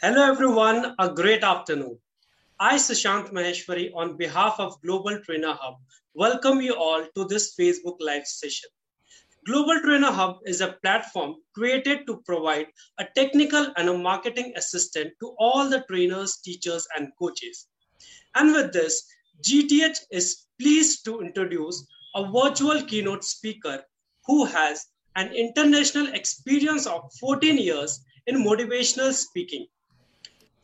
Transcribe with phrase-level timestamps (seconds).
[0.00, 0.94] Hello, everyone.
[1.00, 1.98] A great afternoon.
[2.60, 5.74] I, Sushant Maheshwari, on behalf of Global Trainer Hub,
[6.14, 8.70] welcome you all to this Facebook Live session.
[9.44, 12.68] Global Trainer Hub is a platform created to provide
[13.00, 17.66] a technical and a marketing assistant to all the trainers, teachers, and coaches.
[18.36, 19.04] And with this,
[19.42, 21.84] GTH is pleased to introduce
[22.14, 23.82] a virtual keynote speaker
[24.26, 29.66] who has an international experience of 14 years in motivational speaking.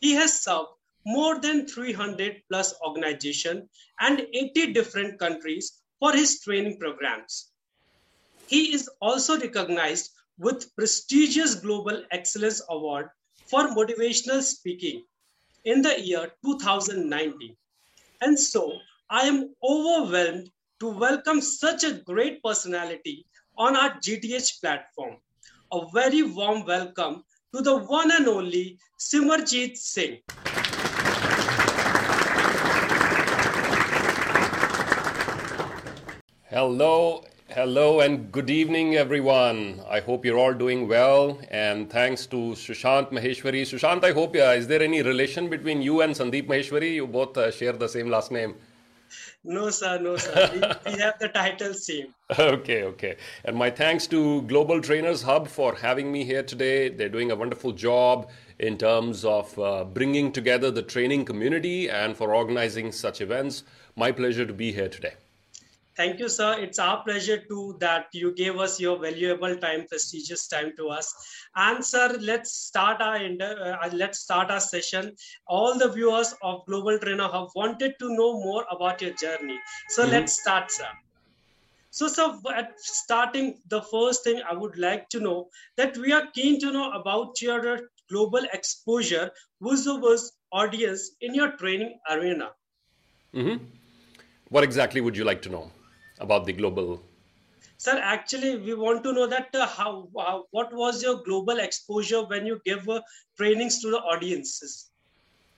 [0.05, 0.69] He has served
[1.07, 7.53] more than 300 plus organizations and 80 different countries for his training programs.
[8.47, 13.09] He is also recognized with prestigious Global Excellence Award
[13.47, 15.07] for motivational speaking
[15.65, 17.57] in the year 2019.
[18.21, 18.75] And so
[19.09, 23.25] I am overwhelmed to welcome such a great personality
[23.57, 25.17] on our GTH platform.
[25.73, 27.25] A very warm welcome
[27.55, 30.19] to the one and only Simarjeet Singh.
[36.51, 39.81] Hello, hello, and good evening, everyone.
[39.89, 43.63] I hope you're all doing well, and thanks to Sushant Maheshwari.
[43.63, 46.95] Sushant, I hope, uh, is there any relation between you and Sandeep Maheshwari?
[46.95, 48.57] You both uh, share the same last name.
[49.47, 50.51] No, sir, no, sir.
[50.55, 52.15] we, we have the title same.
[52.39, 53.17] Okay, okay.
[53.45, 56.89] And my thanks to Global Trainers Hub for having me here today.
[56.89, 62.17] They're doing a wonderful job in terms of uh, bringing together the training community and
[62.17, 63.65] for organizing such events.
[63.97, 65.15] My pleasure to be here today.
[65.97, 66.59] Thank you, sir.
[66.59, 71.15] It's our pleasure too that you gave us your valuable time, prestigious time to us.
[71.55, 75.15] And sir, let's start our uh, let's start our session.
[75.47, 79.59] All the viewers of Global Trainer have wanted to know more about your journey.
[79.91, 80.13] So mm-hmm.
[80.13, 80.89] let's start, sir.
[81.91, 86.27] So, sir, at starting, the first thing I would like to know that we are
[86.35, 89.31] keen to know about your global exposure
[89.61, 92.51] with the audience in your training arena.
[93.33, 93.65] Mm-hmm.
[94.49, 95.71] What exactly would you like to know?
[96.21, 97.03] About the global.
[97.79, 102.23] Sir actually we want to know that uh, how uh, what was your global exposure
[102.25, 103.01] when you gave uh,
[103.37, 104.91] trainings to the audiences?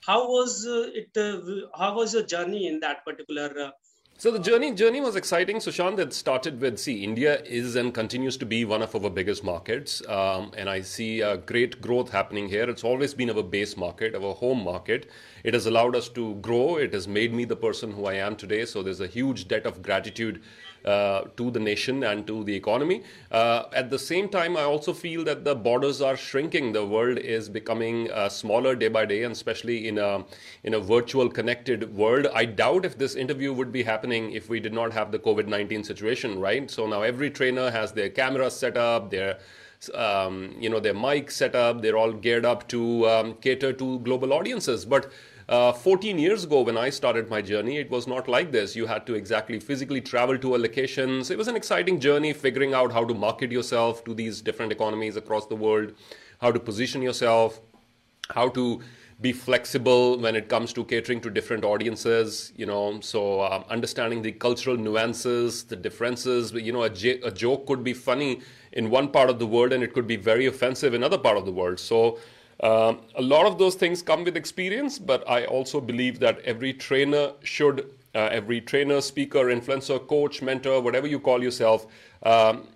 [0.05, 3.71] How was uh, it uh, how was your journey in that particular uh,
[4.19, 5.57] so the journey journey was exciting.
[5.57, 9.43] Sushant, it started with see India is and continues to be one of our biggest
[9.43, 12.67] markets, um, and I see great growth happening here.
[12.67, 15.11] It's always been our base market, our home market.
[15.43, 16.77] It has allowed us to grow.
[16.77, 18.65] It has made me the person who I am today.
[18.65, 20.41] So there's a huge debt of gratitude
[20.87, 23.03] to the nation and to the economy.
[23.31, 26.71] Uh, at the same time, I also feel that the borders are shrinking.
[26.73, 30.23] The world is becoming uh, smaller day by day, and especially in a
[30.63, 32.27] in a virtual connected world.
[32.33, 35.47] I doubt if this interview would be happening if we did not have the COVID
[35.47, 36.71] nineteen situation, right?
[36.71, 39.39] So now every trainer has their cameras set up, their
[39.93, 41.81] um, you know their mic set up.
[41.81, 45.11] They're all geared up to um, cater to global audiences, but
[45.49, 48.75] uh, 14 years ago, when I started my journey, it was not like this.
[48.75, 51.23] You had to exactly physically travel to a location.
[51.23, 54.73] So it was an exciting journey figuring out how to market yourself to these different
[54.73, 55.93] economies across the world,
[56.41, 57.61] how to position yourself,
[58.31, 58.81] how to
[59.21, 64.21] be flexible when it comes to catering to different audiences you know so um, understanding
[64.21, 68.39] the cultural nuances the differences you know a, j- a joke could be funny
[68.73, 71.35] in one part of the world and it could be very offensive in another part
[71.35, 72.19] of the world so
[72.61, 76.73] um, a lot of those things come with experience, but I also believe that every
[76.73, 81.85] trainer should, uh, every trainer, speaker, influencer, coach, mentor, whatever you call yourself,
[82.23, 82.67] um,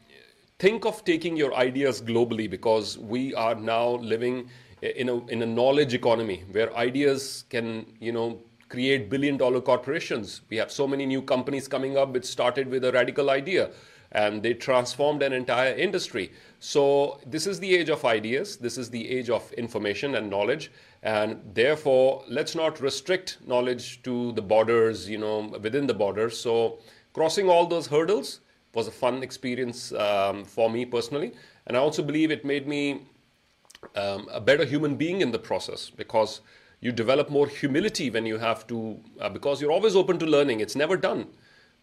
[0.59, 4.47] think of taking your ideas globally because we are now living
[4.83, 8.39] in a, in a knowledge economy where ideas can, you know,
[8.69, 10.41] create billion dollar corporations.
[10.49, 13.71] We have so many new companies coming up which started with a radical idea
[14.11, 16.31] and they transformed an entire industry.
[16.59, 20.71] So, this is the age of ideas, this is the age of information and knowledge,
[21.01, 26.37] and therefore, let's not restrict knowledge to the borders, you know, within the borders.
[26.37, 26.79] So,
[27.13, 28.41] crossing all those hurdles
[28.73, 31.33] was a fun experience um, for me personally,
[31.65, 33.01] and I also believe it made me
[33.95, 36.41] um, a better human being in the process because
[36.81, 40.59] you develop more humility when you have to, uh, because you're always open to learning.
[40.59, 41.27] It's never done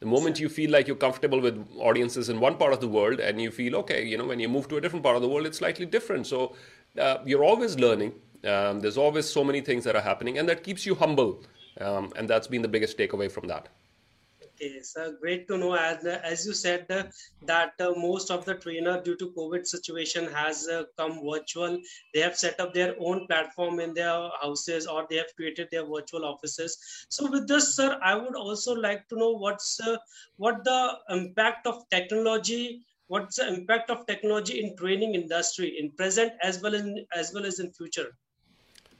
[0.00, 3.20] the moment you feel like you're comfortable with audiences in one part of the world
[3.20, 5.28] and you feel okay you know when you move to a different part of the
[5.28, 6.26] world it's slightly different.
[6.26, 6.54] So
[6.98, 8.12] uh, you're always learning.
[8.44, 11.42] Um, there's always so many things that are happening and that keeps you humble.
[11.80, 13.68] Um, and that's been the biggest takeaway from that
[14.60, 14.80] Okay,
[15.20, 15.74] great to know.
[15.74, 17.04] As as you said uh,
[17.42, 21.78] that uh, most of the trainer due to COVID situation has uh, come virtual.
[22.12, 25.86] They have set up their own platform in their houses or they have created their
[25.86, 26.76] virtual offices.
[27.08, 29.96] So with this, sir, I would also like to know what's uh,
[30.36, 32.84] what the impact of technology.
[33.06, 37.32] What's the impact of technology in training industry in present as well as in, as
[37.32, 38.08] well as in future?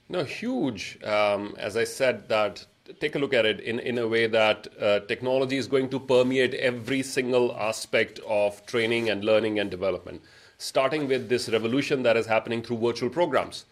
[0.07, 0.97] No, huge.
[1.03, 2.65] Um, as I said, that
[2.99, 5.99] take a look at it in, in a way that uh, technology is going to
[5.99, 10.21] permeate every single aspect of training and learning and development,
[10.57, 13.65] starting with this revolution that is happening through virtual programs.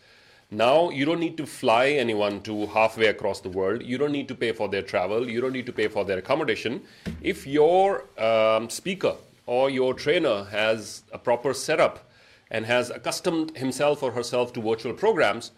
[0.50, 3.84] Now, you don't need to fly anyone to halfway across the world.
[3.84, 5.30] You don't need to pay for their travel.
[5.30, 6.84] You don't need to pay for their accommodation.
[7.22, 9.16] If your um, speaker
[9.46, 12.10] or your trainer has a proper setup
[12.50, 15.52] and has accustomed himself or herself to virtual programs,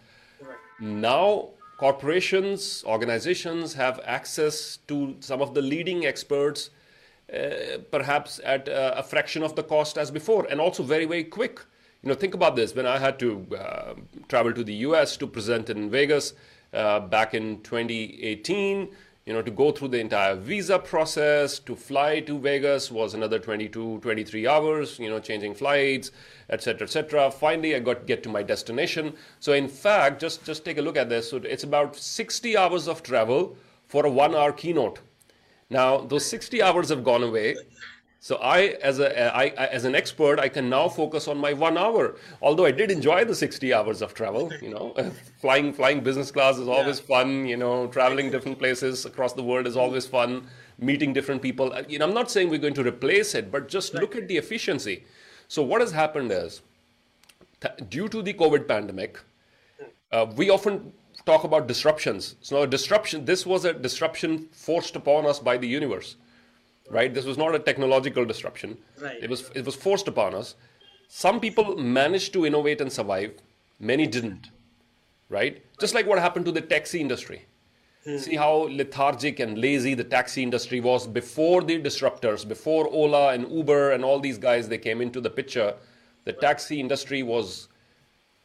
[0.80, 6.68] now corporations, organizations have access to some of the leading experts,
[7.32, 11.24] uh, perhaps at uh, a fraction of the cost as before, and also very, very
[11.24, 11.64] quick.
[12.02, 12.74] You know, think about this.
[12.74, 13.94] When I had to uh,
[14.28, 16.34] travel to the US to present in Vegas
[16.74, 18.90] uh, back in 2018,
[19.26, 23.38] you know, to go through the entire visa process, to fly to Vegas was another
[23.38, 26.10] 22, 23 hours, you know, changing flights,
[26.48, 27.30] etc., etc.
[27.30, 29.14] Finally, I got get to my destination.
[29.38, 31.30] So in fact, just, just take a look at this.
[31.30, 33.56] So it's about 60 hours of travel
[33.86, 35.00] for a one hour keynote.
[35.68, 37.56] Now, those 60 hours have gone away.
[38.22, 41.78] So I, as a, I, as an expert, I can now focus on my one
[41.78, 42.16] hour.
[42.42, 44.94] Although I did enjoy the 60 hours of travel, you know,
[45.40, 47.06] flying, flying business class is always yeah.
[47.06, 47.46] fun.
[47.46, 50.46] You know, traveling different places across the world is always fun.
[50.78, 51.74] Meeting different people.
[51.88, 54.02] You know, I'm not saying we're going to replace it, but just right.
[54.02, 55.04] look at the efficiency.
[55.48, 56.60] So what has happened is,
[57.88, 59.18] due to the COVID pandemic,
[60.12, 60.92] uh, we often
[61.24, 62.36] talk about disruptions.
[62.42, 63.24] So a disruption.
[63.24, 66.16] This was a disruption forced upon us by the universe
[66.90, 67.14] right?
[67.14, 68.76] This was not a technological disruption.
[69.00, 69.22] Right.
[69.22, 70.56] It was it was forced upon us.
[71.08, 73.34] Some people managed to innovate and survive.
[73.78, 74.50] Many didn't,
[75.28, 75.64] right?
[75.78, 77.46] Just like what happened to the taxi industry.
[78.04, 78.18] Hmm.
[78.18, 83.50] See how lethargic and lazy the taxi industry was before the disruptors, before Ola and
[83.50, 85.74] Uber and all these guys they came into the picture.
[86.24, 87.68] The taxi industry was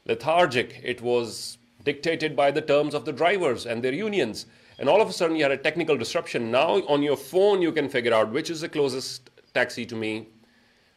[0.06, 0.82] lethargic.
[0.84, 4.46] It was dictated by the terms of the drivers and their unions
[4.78, 6.52] and all of a sudden you had a technical disruption.
[6.52, 10.28] Now on your phone you can figure out which is the closest taxi to me,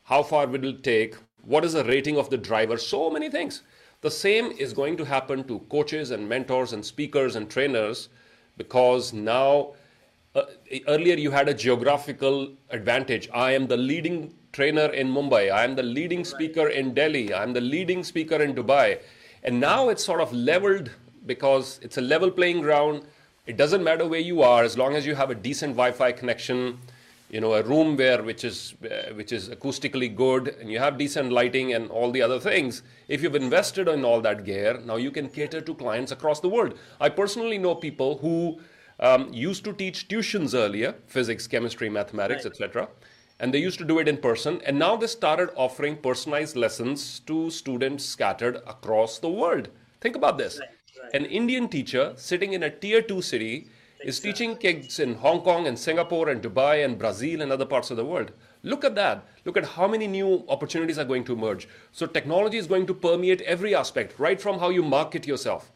[0.04, 3.62] how far will it take, what is the rating of the driver, so many things.
[4.00, 8.08] The same is going to happen to coaches and mentors and speakers and trainers
[8.56, 9.75] because now
[10.34, 10.42] uh,
[10.86, 13.28] earlier you had a geographical advantage.
[13.32, 15.50] I am the leading trainer in Mumbai.
[15.52, 17.32] I am the leading speaker in Delhi.
[17.32, 19.00] I am the leading speaker in Dubai.
[19.42, 20.90] And now it's sort of leveled
[21.26, 23.02] because it's a level playing ground
[23.49, 26.79] it doesn't matter where you are as long as you have a decent Wi-Fi connection,
[27.31, 30.99] you know, a room where which is uh, which is acoustically good, and you have
[30.99, 32.83] decent lighting and all the other things.
[33.09, 36.49] If you've invested in all that gear, now you can cater to clients across the
[36.50, 36.79] world.
[37.00, 38.61] I personally know people who
[39.00, 42.53] um, used to teach tuitions earlier, physics, chemistry, mathematics, right.
[42.53, 42.89] etc
[43.41, 47.21] and they used to do it in person and now they started offering personalized lessons
[47.21, 49.69] to students scattered across the world
[50.00, 50.77] think about this right.
[51.15, 53.69] An Indian teacher sitting in a tier 2 city
[54.05, 57.91] is teaching kids in Hong Kong and Singapore and Dubai and Brazil and other parts
[57.91, 58.33] of the world.
[58.62, 59.25] Look at that.
[59.45, 61.69] Look at how many new opportunities are going to emerge.
[61.93, 65.73] So technology is going to permeate every aspect, right from how you market yourself.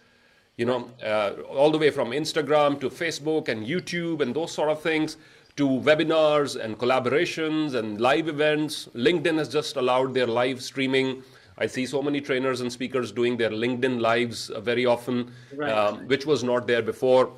[0.57, 4.69] You know, uh, all the way from Instagram to Facebook and YouTube and those sort
[4.69, 5.17] of things
[5.57, 8.89] to webinars and collaborations and live events.
[8.95, 11.23] LinkedIn has just allowed their live streaming
[11.63, 15.71] I see so many trainers and speakers doing their LinkedIn lives uh, very often, right.
[15.71, 17.35] um, which was not there before.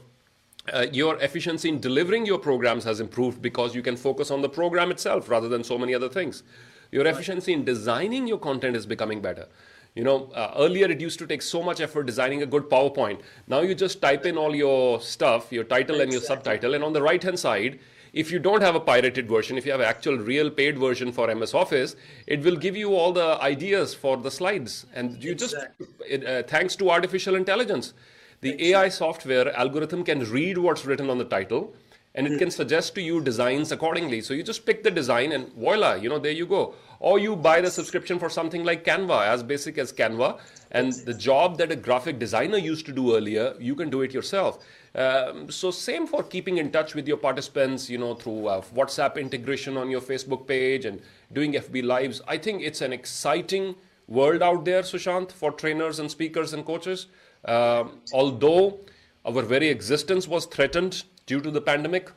[0.73, 4.49] Uh, your efficiency in delivering your programs has improved because you can focus on the
[4.49, 6.43] program itself rather than so many other things.
[6.91, 9.47] Your efficiency in designing your content is becoming better.
[9.95, 13.21] You know, uh, earlier it used to take so much effort designing a good PowerPoint.
[13.47, 16.95] Now you just type in all your stuff, your title and your subtitle, and on
[16.95, 17.79] the right hand side,
[18.15, 21.35] if you don't have a pirated version, if you have actual real paid version for
[21.35, 21.97] MS Office,
[22.29, 24.87] it will give you all the ideas for the slides.
[24.95, 25.87] And you exactly.
[26.09, 27.93] just, uh, thanks to artificial intelligence,
[28.41, 28.75] the exactly.
[28.75, 31.75] AI software algorithm can read what's written on the title
[32.15, 34.21] and it can suggest to you designs accordingly.
[34.21, 36.75] So you just pick the design and voila, you know, there you go.
[37.01, 40.39] Or you buy the subscription for something like Canva, as basic as Canva,
[40.71, 44.15] and the job that a graphic designer used to do earlier, you can do it
[44.15, 44.65] yourself.
[44.95, 49.17] Um, so same for keeping in touch with your participants, you know, through uh, WhatsApp
[49.17, 51.03] integration on your Facebook page and
[51.33, 52.23] doing FB lives.
[52.29, 53.75] I think it's an exciting
[54.07, 57.09] world out there, Sushant, for trainers and speakers and coaches.
[57.45, 58.79] Um, although
[59.25, 62.11] our very existence was threatened due to the pandemic,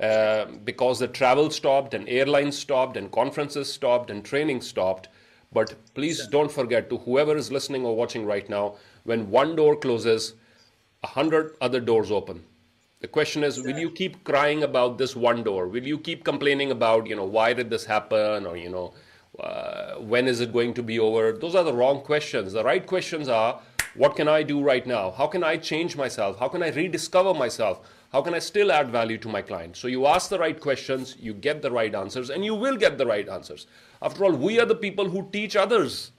[0.00, 5.08] uh, because the travel stopped and airlines stopped and conferences stopped and training stopped.
[5.52, 9.76] But please don't forget to whoever is listening or watching right now, when one door
[9.76, 10.34] closes,
[11.02, 12.44] a hundred other doors open.
[13.00, 15.68] The question is, will you keep crying about this one door?
[15.68, 18.92] Will you keep complaining about, you know, why did this happen, or you know,
[19.38, 21.32] uh, when is it going to be over?
[21.32, 22.52] Those are the wrong questions.
[22.52, 23.60] The right questions are,
[23.94, 25.10] What can I do right now?
[25.10, 26.38] How can I change myself?
[26.38, 27.80] How can I rediscover myself?
[28.12, 29.76] How can I still add value to my client?
[29.76, 32.96] So you ask the right questions, you get the right answers, and you will get
[32.96, 33.66] the right answers.
[34.00, 36.12] After all, we are the people who teach others.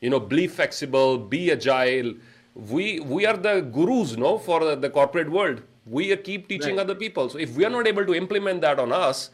[0.00, 2.14] You know, be flexible, be agile.
[2.54, 5.62] We we are the gurus, no, for the, the corporate world.
[5.86, 6.82] We keep teaching right.
[6.82, 7.30] other people.
[7.30, 9.30] So if we are not able to implement that on us,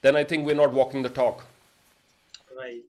[0.00, 1.44] then I think we're not walking the talk.
[2.56, 2.82] Right.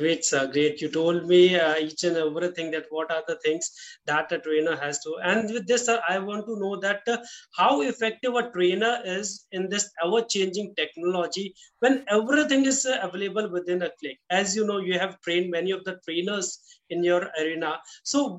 [0.00, 0.46] Great, sir.
[0.48, 0.80] Great.
[0.80, 3.70] You told me uh, each and everything that what are the things
[4.06, 5.16] that a trainer has to.
[5.22, 7.18] And with this, sir, I want to know that uh,
[7.56, 13.82] how effective a trainer is in this ever-changing technology when everything is uh, available within
[13.82, 14.18] a click.
[14.30, 17.78] As you know, you have trained many of the trainers in your arena.
[18.02, 18.38] So,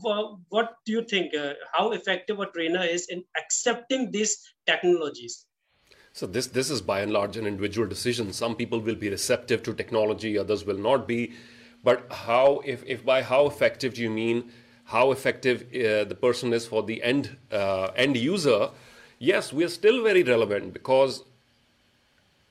[0.50, 1.34] what do you think?
[1.36, 5.46] Uh, how effective a trainer is in accepting these technologies?
[6.14, 8.34] So this this is by and large an individual decision.
[8.34, 11.34] Some people will be receptive to technology, others will not be.
[11.84, 14.52] But how if, if by how effective do you mean
[14.86, 18.70] how effective uh, the person is for the end uh, end user?
[19.20, 21.24] Yes, we are still very relevant because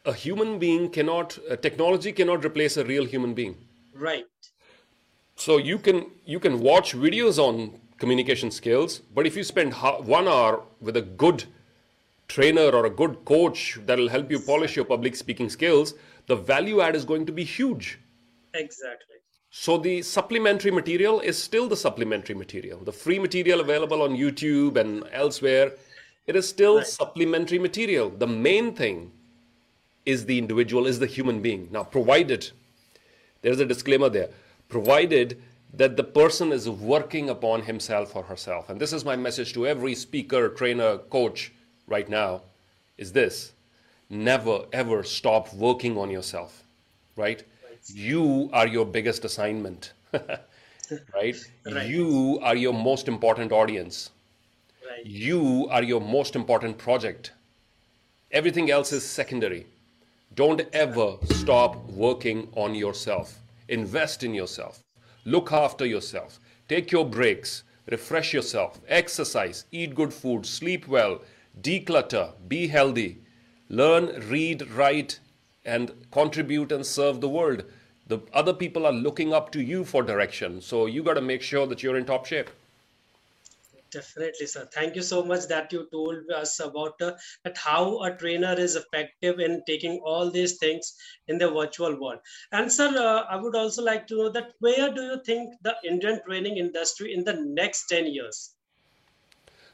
[0.06, 3.56] a human being cannot technology cannot replace a real human being.
[3.94, 4.24] Right.
[5.36, 10.26] So you can you can watch videos on communication skills, but if you spend one
[10.26, 11.44] hour with a good
[12.30, 15.94] trainer or a good coach that will help you polish your public speaking skills,
[16.26, 17.99] the value add is going to be huge.
[18.54, 19.16] Exactly.
[19.50, 22.78] So the supplementary material is still the supplementary material.
[22.84, 25.72] The free material available on YouTube and elsewhere,
[26.28, 26.87] it is still right.
[26.87, 28.10] supplementary material.
[28.10, 29.10] The main thing
[30.06, 31.68] is the individual, is the human being.
[31.72, 32.50] Now, provided,
[33.42, 34.30] there's a disclaimer there,
[34.68, 35.42] provided
[35.75, 38.70] that the person is working upon himself or herself.
[38.70, 41.52] And this is my message to every speaker, trainer, coach
[41.90, 42.40] right now
[42.97, 43.52] is this
[44.09, 46.62] never ever stop working on yourself,
[47.16, 47.42] right?
[47.87, 51.37] You are your biggest assignment, right?
[51.66, 51.87] right?
[51.88, 54.11] You are your most important audience.
[54.88, 55.04] Right.
[55.06, 57.32] You are your most important project.
[58.32, 59.66] Everything else is secondary.
[60.35, 63.38] Don't ever stop working on yourself.
[63.68, 64.80] Invest in yourself.
[65.25, 66.38] Look after yourself.
[66.68, 67.64] Take your breaks.
[67.90, 68.80] Refresh yourself.
[68.88, 69.64] Exercise.
[69.73, 70.47] Eat good food.
[70.47, 71.20] Sleep well
[71.59, 73.23] declutter, be healthy,
[73.69, 75.21] learn, read, write,
[75.64, 77.64] and contribute and serve the world.
[78.07, 80.61] The other people are looking up to you for direction.
[80.61, 82.50] So you got to make sure that you're in top shape.
[83.90, 84.69] Definitely, sir.
[84.73, 88.76] Thank you so much that you told us about uh, that how a trainer is
[88.76, 90.95] effective in taking all these things
[91.26, 92.21] in the virtual world.
[92.52, 95.75] And sir, uh, I would also like to know that where do you think the
[95.85, 98.54] Indian training industry in the next 10 years?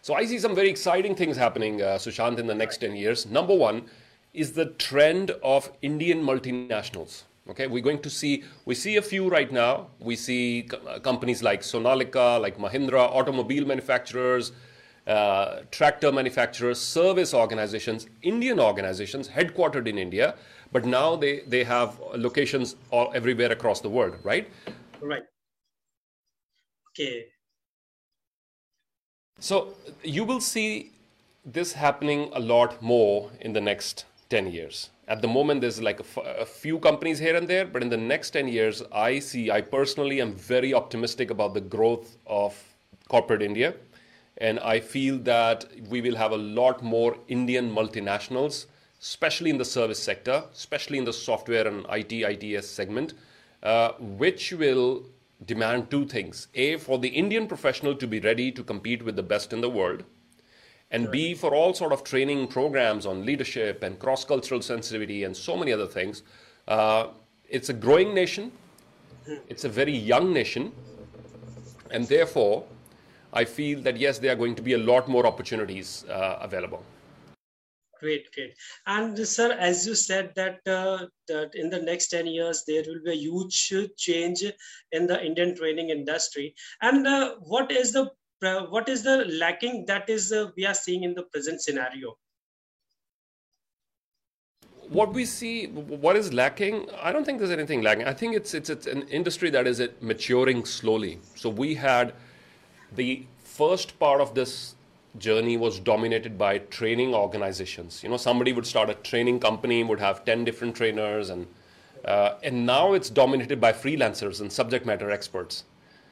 [0.06, 3.26] So I see some very exciting things happening, uh, Sushant, in the next 10 years.
[3.26, 3.86] Number one
[4.32, 7.24] is the trend of Indian multinationals.
[7.50, 9.88] Okay, we're going to see, we see a few right now.
[9.98, 14.52] We see uh, companies like Sonalika, like Mahindra, automobile manufacturers,
[15.08, 20.36] uh, tractor manufacturers, service organizations, Indian organizations headquartered in India,
[20.70, 24.48] but now they, they have locations all everywhere across the world, right?
[25.00, 25.24] Right.
[26.92, 27.24] Okay.
[29.38, 30.92] So you will see
[31.44, 34.90] this happening a lot more in the next 10 years.
[35.08, 38.30] At the moment, there's like a, few companies here and there, but in the next
[38.30, 42.60] 10 years, I see, I personally am very optimistic about the growth of
[43.08, 43.74] corporate India.
[44.38, 48.66] And I feel that we will have a lot more Indian multinationals,
[49.00, 53.14] especially in the service sector, especially in the software and IT, ITS segment,
[53.62, 55.04] uh, which will
[55.44, 56.48] demand two things.
[56.54, 59.68] A, for the Indian professional to be ready to compete with the best in the
[59.68, 60.04] world,
[60.90, 65.36] and B, for all sort of training programs on leadership and cross cultural sensitivity and
[65.36, 66.22] so many other things.
[66.68, 67.08] Uh,
[67.48, 68.52] it's a growing nation,
[69.48, 70.72] it's a very young nation,
[71.90, 72.64] and therefore,
[73.32, 76.82] I feel that yes, there are going to be a lot more opportunities uh, available.
[78.00, 78.54] Great, great.
[78.86, 83.00] And sir, as you said that, uh, that in the next 10 years, there will
[83.04, 84.42] be a huge change
[84.92, 86.54] in the Indian training industry.
[86.82, 88.10] And uh, what is the
[88.42, 92.18] uh, what is the lacking that is uh, we are seeing in the present scenario?
[94.90, 96.86] What we see, what is lacking?
[97.02, 98.06] I don't think there's anything lacking.
[98.06, 101.18] I think it's it's, it's an industry that is maturing slowly.
[101.34, 102.12] So we had
[102.94, 104.75] the first part of this
[105.18, 108.02] journey was dominated by training organizations.
[108.02, 111.46] You know, somebody would start a training company, would have 10 different trainers, and,
[112.04, 115.64] uh, and now it's dominated by freelancers and subject matter experts.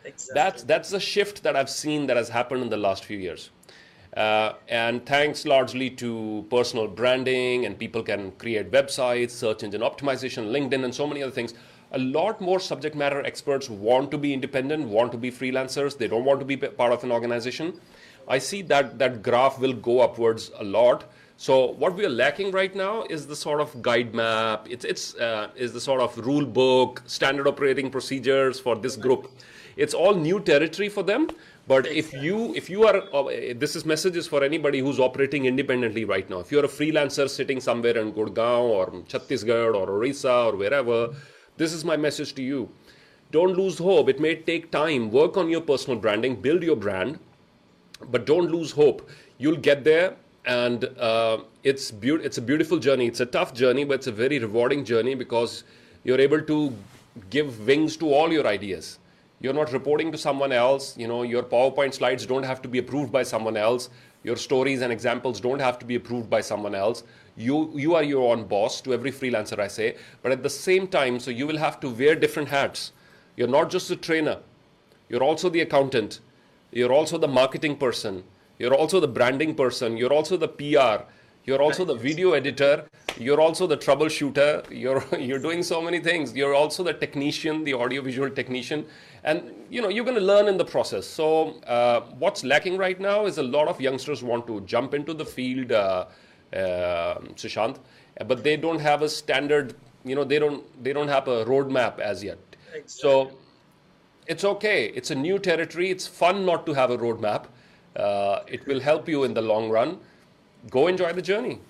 [0.04, 0.34] Exactly.
[0.34, 3.50] That's, that's a shift that I've seen that has happened in the last few years.
[4.16, 10.50] Uh, and thanks largely to personal branding, and people can create websites, search engine optimization,
[10.50, 11.54] LinkedIn, and so many other things.
[11.92, 15.98] A lot more subject matter experts want to be independent, want to be freelancers.
[15.98, 17.80] They don't want to be part of an organization.
[18.28, 21.04] I see that that graph will go upwards a lot.
[21.36, 24.66] So what we are lacking right now is the sort of guide map.
[24.70, 29.30] It's it's uh, is the sort of rule book, standard operating procedures for this group.
[29.76, 31.28] It's all new territory for them.
[31.66, 36.04] But if you if you are uh, this is messages for anybody who's operating independently
[36.04, 36.38] right now.
[36.38, 41.14] If you're a freelancer sitting somewhere in Gurgaon or Chhattisgarh or Orissa or wherever,
[41.56, 42.68] this is my message to you.
[43.32, 44.08] Don't lose hope.
[44.08, 45.10] It may take time.
[45.10, 47.18] Work on your personal branding, build your brand,
[48.10, 49.08] but don't lose hope.
[49.38, 53.06] You'll get there, and uh, it's be- it's a beautiful journey.
[53.06, 55.64] It's a tough journey, but it's a very rewarding journey because
[56.04, 56.74] you're able to
[57.30, 58.98] give wings to all your ideas
[59.44, 60.96] you're not reporting to someone else.
[60.96, 63.90] You know, your PowerPoint slides don't have to be approved by someone else.
[64.22, 67.02] Your stories and examples don't have to be approved by someone else.
[67.36, 69.96] You, you are your own boss to every freelancer, I say.
[70.22, 72.92] But at the same time, so you will have to wear different hats.
[73.36, 74.38] You're not just a trainer.
[75.10, 76.20] You're also the accountant.
[76.74, 78.24] You're also the marketing person.
[78.58, 79.96] You're also the branding person.
[79.96, 81.04] You're also the PR.
[81.44, 82.84] You're also the video editor.
[83.16, 84.68] You're also the troubleshooter.
[84.70, 86.34] You're you're doing so many things.
[86.34, 88.86] You're also the technician, the audiovisual technician,
[89.22, 91.06] and you know you're going to learn in the process.
[91.06, 95.14] So uh, what's lacking right now is a lot of youngsters want to jump into
[95.14, 96.06] the field, uh,
[96.52, 97.78] uh, Sushant,
[98.26, 99.74] but they don't have a standard.
[100.04, 102.38] You know they don't they don't have a roadmap as yet.
[102.74, 102.82] Exactly.
[102.88, 103.30] So
[104.26, 104.86] it's okay.
[104.94, 105.90] It's a new territory.
[105.90, 107.46] It's fun not to have a roadmap.
[107.96, 109.98] Uh, it will help you in the long run
[110.70, 111.60] go enjoy the journey.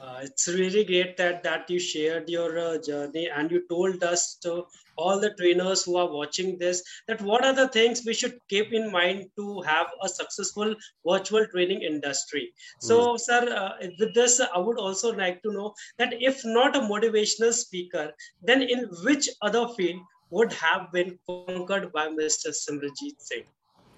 [0.00, 4.36] Uh, it's really great that that you shared your uh, journey and you told us
[4.36, 4.64] to
[4.96, 8.72] all the trainers who are watching this that what are the things we should keep
[8.72, 10.74] in mind to have a successful
[11.06, 13.20] virtual training industry so mm.
[13.20, 17.52] sir uh, with this i would also like to know that if not a motivational
[17.52, 18.10] speaker
[18.42, 23.46] then in which other field would have been conquered by mr simranjeet singh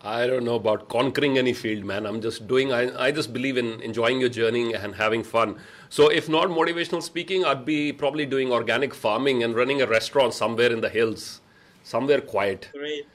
[0.01, 2.07] I don't know about conquering any field, man.
[2.07, 5.57] I'm just doing, I, I just believe in enjoying your journey and having fun.
[5.89, 10.35] So, if not motivational speaking, I'd be probably doing organic farming and running a restaurant
[10.35, 11.41] somewhere in the hills,
[11.83, 12.69] somewhere quiet.
[12.73, 13.07] Great.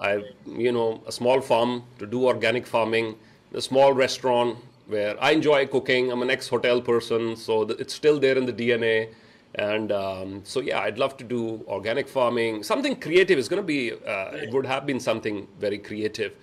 [0.00, 3.16] I, you know, a small farm to do organic farming,
[3.52, 6.10] a small restaurant where I enjoy cooking.
[6.10, 9.10] I'm an ex hotel person, so it's still there in the DNA
[9.54, 12.62] and um, so, yeah, I'd love to do organic farming.
[12.62, 16.34] Something creative is going to be, uh, it would have been something very creative,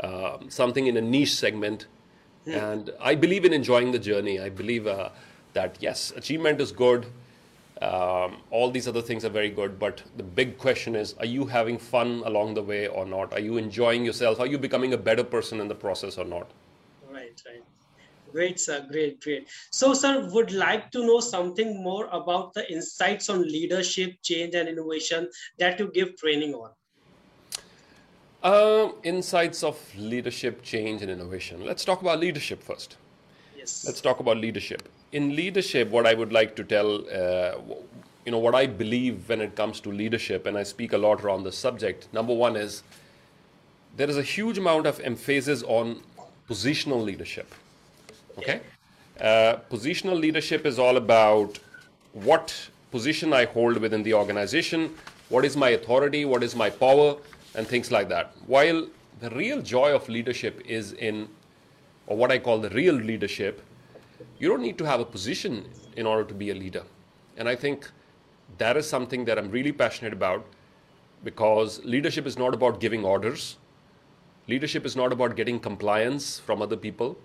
[0.00, 1.86] uh, something in a niche segment.
[2.44, 2.52] Hmm.
[2.52, 4.40] And I believe in enjoying the journey.
[4.40, 5.10] I believe uh,
[5.52, 7.06] that, yes, achievement is good.
[7.82, 9.78] Um, all these other things are very good.
[9.78, 13.32] But the big question is are you having fun along the way or not?
[13.34, 14.40] Are you enjoying yourself?
[14.40, 16.50] Are you becoming a better person in the process or not?
[17.10, 17.62] Right, right.
[18.34, 18.84] Great, sir.
[18.90, 19.48] Great, great.
[19.70, 24.68] So, sir, would like to know something more about the insights on leadership, change, and
[24.68, 25.28] innovation
[25.60, 26.70] that you give training on.
[28.42, 31.64] Uh, insights of leadership, change, and innovation.
[31.64, 32.96] Let's talk about leadership first.
[33.56, 33.84] Yes.
[33.86, 34.88] Let's talk about leadership.
[35.12, 37.54] In leadership, what I would like to tell, uh,
[38.26, 41.22] you know, what I believe when it comes to leadership, and I speak a lot
[41.22, 42.08] around the subject.
[42.12, 42.82] Number one is
[43.96, 46.02] there is a huge amount of emphasis on
[46.48, 47.54] positional leadership
[48.38, 48.60] Okay?
[49.20, 51.58] Uh, positional leadership is all about
[52.12, 52.54] what
[52.90, 54.94] position I hold within the organization,
[55.28, 57.16] what is my authority, what is my power,
[57.54, 58.32] and things like that.
[58.46, 58.88] While
[59.20, 61.28] the real joy of leadership is in,
[62.06, 63.62] or what I call the real leadership,
[64.38, 65.64] you don't need to have a position
[65.96, 66.82] in order to be a leader.
[67.36, 67.90] And I think
[68.58, 70.44] that is something that I'm really passionate about
[71.22, 73.56] because leadership is not about giving orders.
[74.48, 77.16] Leadership is not about getting compliance from other people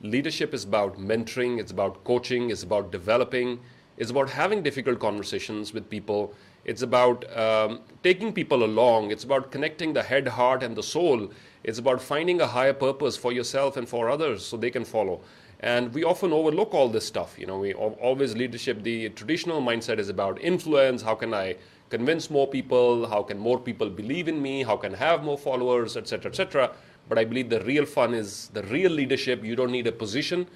[0.00, 3.60] leadership is about mentoring, it's about coaching, it's about developing,
[3.96, 9.50] it's about having difficult conversations with people, it's about um, taking people along, it's about
[9.50, 11.30] connecting the head, heart, and the soul,
[11.64, 15.20] it's about finding a higher purpose for yourself and for others so they can follow.
[15.60, 17.38] And we often overlook all this stuff.
[17.38, 18.82] You know, we always leadership.
[18.82, 21.00] The traditional mindset is about influence.
[21.00, 21.56] How can I
[21.88, 23.08] convince more people?
[23.08, 24.64] How can more people believe in me?
[24.64, 26.72] How can I have more followers, etc., etc.
[27.08, 29.44] But I believe the real fun is the real leadership.
[29.44, 30.46] You don't need a position.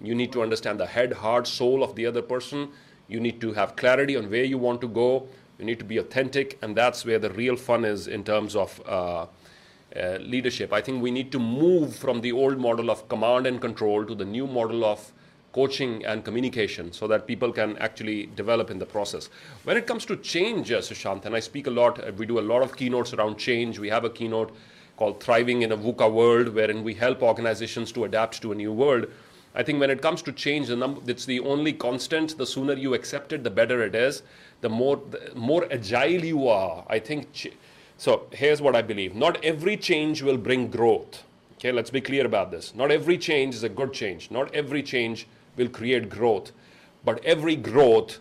[0.00, 2.68] You need to understand the head, heart, soul of the other person.
[3.08, 5.28] You need to have clarity on where you want to go.
[5.58, 8.80] You need to be authentic, and that's where the real fun is in terms of
[8.86, 9.26] uh,
[9.94, 10.72] uh, leadership.
[10.72, 14.14] I think we need to move from the old model of command and control to
[14.14, 15.12] the new model of
[15.52, 19.28] coaching and communication so that people can actually develop in the process.
[19.64, 22.38] When it comes to change, uh, Sushant, and I speak a lot, uh, we do
[22.38, 23.78] a lot of keynotes around change.
[23.78, 24.54] We have a keynote
[25.00, 28.70] called Thriving in a VUCA World, wherein we help organizations to adapt to a new
[28.70, 29.06] world.
[29.54, 32.36] I think when it comes to change, the number, it's the only constant.
[32.36, 34.22] The sooner you accept it, the better it is.
[34.60, 36.84] The more, the more agile you are.
[36.86, 37.32] I think.
[37.32, 37.54] Ch-
[37.96, 41.24] so here's what I believe: not every change will bring growth.
[41.54, 42.74] Okay, let's be clear about this.
[42.74, 44.30] Not every change is a good change.
[44.30, 46.52] Not every change will create growth,
[47.06, 48.18] but every growth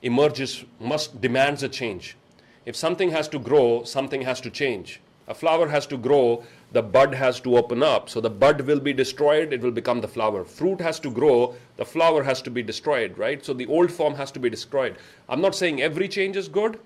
[0.00, 2.16] emerges must demands a change.
[2.64, 5.00] If something has to grow, something has to change.
[5.28, 8.08] A flower has to grow, the bud has to open up.
[8.08, 10.42] So the bud will be destroyed, it will become the flower.
[10.42, 13.44] Fruit has to grow, the flower has to be destroyed, right?
[13.44, 14.96] So the old form has to be destroyed.
[15.28, 16.80] I'm not saying every change is good,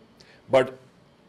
[0.51, 0.77] but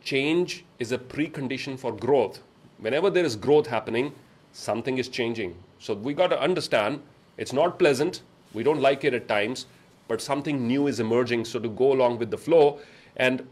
[0.03, 2.39] change is a precondition for growth.
[2.79, 4.11] Whenever there is growth happening,
[4.51, 5.55] something is changing.
[5.79, 7.01] So we got to understand
[7.37, 8.23] it's not pleasant,
[8.53, 9.67] we don't like it at times,
[10.07, 11.45] but something new is emerging.
[11.45, 12.79] So to go along with the flow,
[13.17, 13.47] and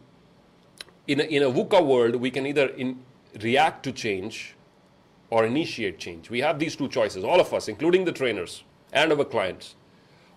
[1.08, 3.00] in a, in a VUCA world, we can either in,
[3.42, 4.56] react to change
[5.30, 6.30] or initiate change.
[6.30, 9.76] We have these two choices, all of us, including the trainers and our clients.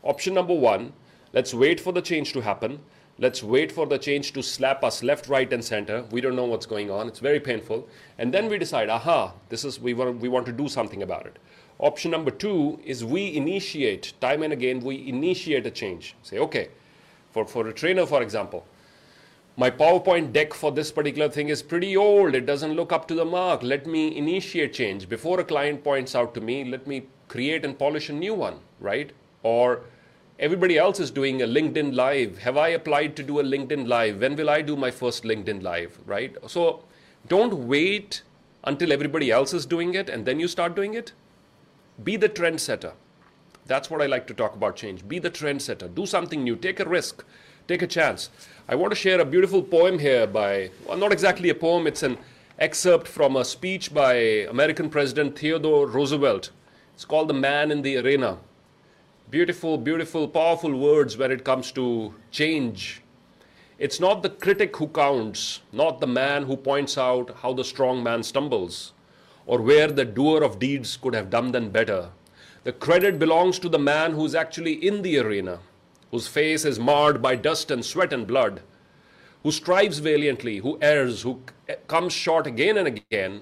[0.02, 0.92] Option number one
[1.32, 2.78] let's wait for the change to happen.
[3.18, 6.04] Let's wait for the change to slap us left, right, and center.
[6.10, 7.06] We don't know what's going on.
[7.06, 7.88] It's very painful.
[8.18, 11.26] And then we decide, aha, this is we want, we want to do something about
[11.26, 11.38] it.
[11.78, 16.16] Option number two is we initiate, time and again, we initiate a change.
[16.22, 16.68] Say, okay,
[17.30, 18.64] for, for a trainer, for example,
[19.56, 22.34] my PowerPoint deck for this particular thing is pretty old.
[22.34, 23.62] It doesn't look up to the mark.
[23.62, 25.08] Let me initiate change.
[25.08, 28.58] Before a client points out to me, let me create and polish a new one,
[28.80, 29.12] right?
[29.44, 29.82] Or
[30.40, 32.38] everybody else is doing a LinkedIn Live.
[32.38, 34.20] Have I applied to do a LinkedIn Live?
[34.20, 36.36] When will I do my first LinkedIn Live, right?
[36.48, 36.84] So
[37.28, 38.22] don't wait
[38.64, 41.12] until everybody else is doing it and then you start doing it.
[42.02, 42.94] Be the trendsetter.
[43.66, 45.06] That's what I like to talk about change.
[45.06, 45.94] Be the trendsetter.
[45.94, 46.56] Do something new.
[46.56, 47.24] Take a risk.
[47.66, 48.28] Take a chance.
[48.68, 52.02] I want to share a beautiful poem here by, well, not exactly a poem, it's
[52.02, 52.18] an
[52.58, 56.50] excerpt from a speech by American President Theodore Roosevelt.
[56.92, 58.36] It's called The Man in the Arena.
[59.30, 63.00] Beautiful, beautiful, powerful words when it comes to change.
[63.78, 68.02] It's not the critic who counts, not the man who points out how the strong
[68.02, 68.92] man stumbles,
[69.46, 72.10] or where the doer of deeds could have done them better.
[72.64, 75.60] The credit belongs to the man who's actually in the arena
[76.14, 78.60] whose face is marred by dust and sweat and blood,
[79.42, 81.42] who strives valiantly, who errs, who
[81.88, 83.40] comes short again and again,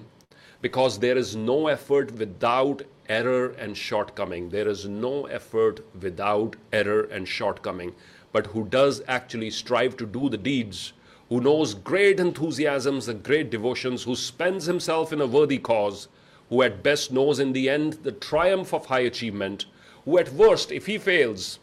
[0.59, 4.49] because there is no effort without error and shortcoming.
[4.49, 7.93] There is no effort without error and shortcoming,
[8.31, 10.93] but who does actually strive to do the deeds,
[11.29, 16.07] who knows great enthusiasms and great devotions, who spends himself in a worthy cause,
[16.49, 19.65] who at best knows in the end the triumph of high achievement,
[20.05, 21.59] who at worst, if he fails,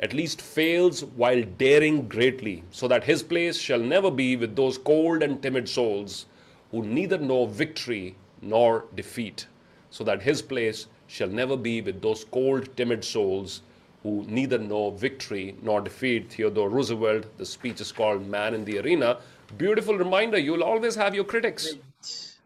[0.00, 4.78] at least fails while daring greatly, so that his place shall never be with those
[4.78, 6.26] cold and timid souls
[6.70, 9.46] who neither know victory nor defeat,
[9.90, 13.62] so that his place shall never be with those cold, timid souls
[14.02, 16.30] who neither know victory nor defeat.
[16.30, 19.18] Theodore Roosevelt, the speech is called Man in the Arena.
[19.56, 21.74] Beautiful reminder you will always have your critics.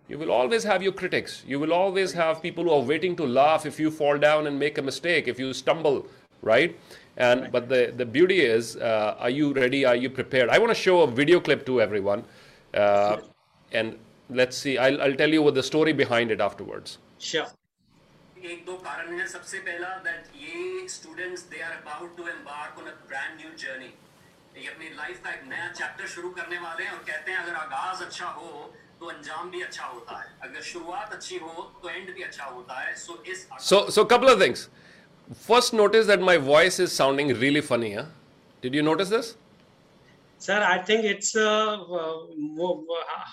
[0.09, 1.43] You will always have your critics.
[1.47, 4.59] You will always have people who are waiting to laugh if you fall down and
[4.59, 6.07] make a mistake, if you stumble,
[6.43, 6.77] right?
[7.20, 7.52] And right.
[7.52, 9.86] but the the beauty is, uh, are you ready?
[9.86, 10.50] Are you prepared?
[10.50, 12.26] I want to show a video clip to everyone,
[12.74, 13.18] uh,
[13.72, 13.98] and
[14.30, 14.78] let's see.
[14.78, 16.98] I'll I'll tell you what the story behind it afterwards.
[17.20, 17.48] Sure.
[18.46, 22.88] एक दो कारण है सबसे पहला that ये students they are about to embark on
[22.88, 23.94] a brand new journey
[24.58, 27.56] ये अपनी life का एक नया चैप्टर शुरू करने वाले हैं और कहते हैं अगर
[27.62, 28.52] आगाज अच्छा हो
[29.00, 32.80] तो अंजाम भी अच्छा होता है अगर शुरुआत अच्छी हो तो एंड भी अच्छा होता
[32.80, 34.70] है सो इस so so couple of things
[35.34, 37.94] first notice that my voice is sounding really funny.
[37.94, 38.06] Huh?
[38.62, 39.36] Did you notice this?
[40.38, 42.18] Sir, I think it's uh, uh,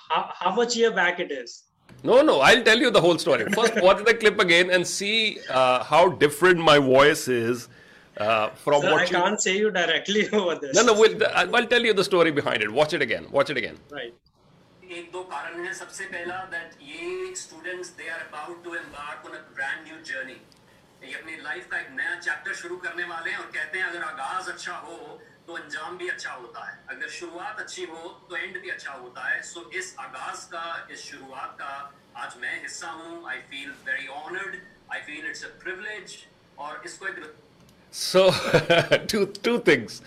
[0.08, 1.64] how, how, much year back it is.
[2.04, 3.44] No, no, I'll tell you the whole story.
[3.52, 7.68] First, watch the clip again and see uh, how different my voice is
[8.16, 9.10] uh, from Sir, what I you...
[9.10, 10.74] can't say you directly over this.
[10.74, 12.72] No, no, we'll, I'll tell you the story behind it.
[12.72, 13.26] Watch it again.
[13.30, 13.78] Watch it again.
[13.90, 14.14] Right.
[14.92, 19.36] एक दो कारण है सबसे पहला that ये students they are about to embark on
[19.36, 20.34] a brand new journey
[21.03, 24.03] ये अपनी life का एक नया चैप्टर शुरू करने वाले हैं और कहते हैं अगर
[24.03, 24.97] आगाज़ अच्छा हो
[25.47, 29.27] तो अंजाम भी अच्छा होता है अगर शुरुआत अच्छी हो तो एंड भी अच्छा होता
[29.29, 31.73] है सो इस आगाज़ का इस शुरुआत का
[32.23, 34.57] आज मैं हिस्सा हूँ I feel very honoured
[34.93, 36.17] I feel it's a privilege
[36.59, 37.19] और इसको एक
[37.93, 38.31] So
[39.07, 40.01] two two things.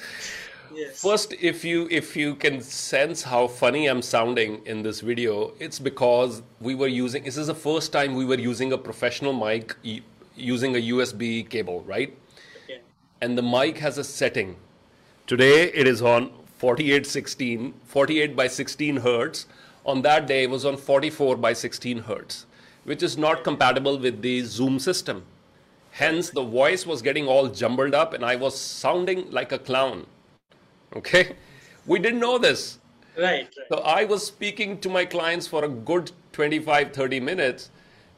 [0.72, 1.00] Yes.
[1.02, 5.80] First, if you if you can sense how funny I'm sounding in this video, it's
[5.80, 7.24] because we were using.
[7.24, 9.74] This is the first time we were using a professional mic
[10.36, 12.16] using a USB cable, right?
[13.20, 14.56] And the mic has a setting.
[15.26, 19.46] Today it is on 4816, 48 by 16 hertz.
[19.84, 22.46] On that day it was on 44 by 16 hertz.
[22.84, 25.24] which is not compatible with the Zoom system.
[25.92, 30.06] Hence, the voice was getting all jumbled up and I was sounding like a clown.
[30.96, 31.36] Okay?
[31.86, 32.78] We didn't know this.
[33.16, 33.48] Right, right.
[33.68, 37.70] So I was speaking to my clients for a good 25, 30 minutes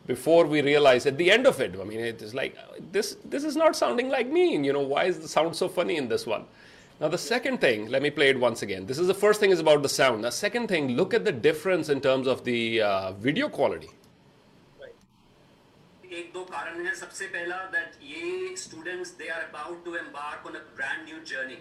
[0.06, 2.56] before we realized at the end of it, I mean, it is like,
[2.92, 4.56] this, this is not sounding like me.
[4.56, 6.46] You know, why is the sound so funny in this one?
[7.00, 8.86] Now, the second thing, let me play it once again.
[8.86, 10.24] This is the first thing is about the sound.
[10.24, 13.90] The second thing, look at the difference in terms of the uh, video quality.
[16.18, 20.54] एक दो कारण है सबसे पहला that ये students they are about to embark on
[20.54, 21.58] a brand new journey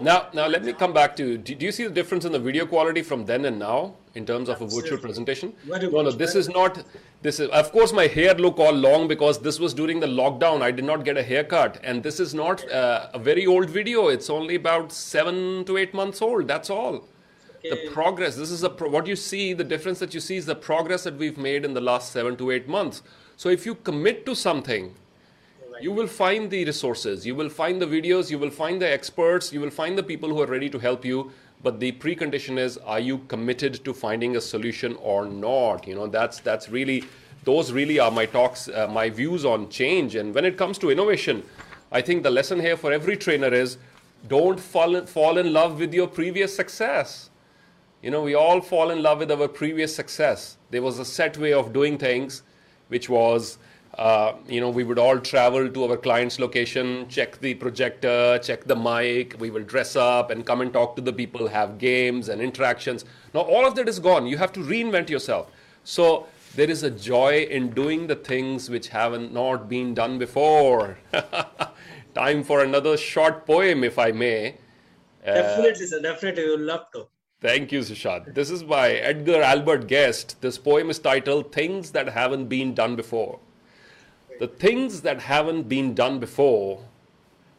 [0.00, 1.38] now, now let me come back to.
[1.38, 4.26] Do, do you see the difference in the video quality from then and now in
[4.26, 5.52] terms of a virtual presentation?
[5.66, 6.10] No, no.
[6.10, 6.84] This is not.
[7.22, 10.62] This is of course my hair look all long because this was during the lockdown.
[10.62, 14.08] I did not get a haircut, and this is not uh, a very old video.
[14.08, 16.48] It's only about seven to eight months old.
[16.48, 17.04] That's all.
[17.62, 18.36] The progress.
[18.36, 19.52] This is a pro- what you see.
[19.54, 22.36] The difference that you see is the progress that we've made in the last seven
[22.38, 23.02] to eight months.
[23.36, 24.94] So if you commit to something,
[25.80, 29.52] you will find the resources, you will find the videos, you will find the experts,
[29.52, 31.30] you will find the people who are ready to help you.
[31.62, 35.86] But the precondition is, are you committed to finding a solution or not?
[35.86, 37.04] You know, that's that's really
[37.44, 40.14] those really are my talks, uh, my views on change.
[40.14, 41.42] And when it comes to innovation,
[41.92, 43.78] I think the lesson here for every trainer is,
[44.28, 47.30] don't fall fall in love with your previous success.
[48.02, 50.58] You know, we all fall in love with our previous success.
[50.70, 52.42] There was a set way of doing things,
[52.88, 53.56] which was,
[53.98, 58.64] uh, you know, we would all travel to our client's location, check the projector, check
[58.64, 62.28] the mic, we will dress up and come and talk to the people, have games
[62.28, 63.04] and interactions.
[63.32, 64.26] Now, all of that is gone.
[64.26, 65.50] You have to reinvent yourself.
[65.84, 66.26] So,
[66.56, 70.98] there is a joy in doing the things which haven't not been done before.
[72.14, 74.56] Time for another short poem, if I may.
[75.24, 76.00] Definitely, sir.
[76.00, 77.08] Definitely, we would love to.
[77.40, 78.34] Thank you, Sushant.
[78.34, 80.40] This is by Edgar Albert Guest.
[80.40, 83.40] This poem is titled Things That Haven't Been Done Before.
[84.40, 86.84] The things that haven't been done before,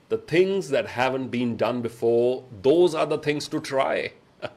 [0.09, 4.11] the things that haven't been done before, those are the things to try.